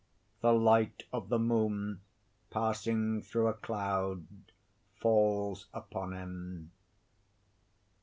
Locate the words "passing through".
2.49-3.49